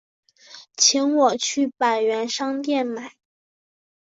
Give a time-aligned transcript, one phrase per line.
[0.77, 3.17] 请我去百元商店买